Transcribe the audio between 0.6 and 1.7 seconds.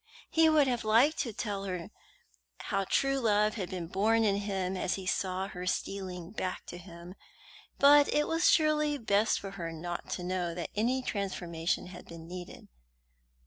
have liked to tell